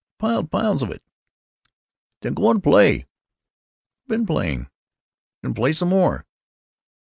[0.19, 1.03] "I piled piles of it."
[2.23, 3.05] "Then you can go and play." "I
[4.07, 4.67] been playing."
[5.43, 6.25] "Then play some more."